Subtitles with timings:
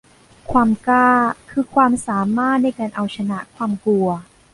[0.51, 1.09] ความกล้า
[1.49, 4.07] คือความสามารถในการเอาชนะความกลัว